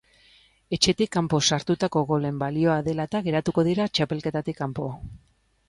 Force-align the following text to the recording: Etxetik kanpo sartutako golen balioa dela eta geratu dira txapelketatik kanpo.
Etxetik 0.77 1.11
kanpo 1.15 1.39
sartutako 1.49 2.03
golen 2.13 2.41
balioa 2.45 2.79
dela 2.89 3.07
eta 3.13 3.23
geratu 3.29 3.67
dira 3.71 3.89
txapelketatik 3.95 4.61
kanpo. 4.65 4.93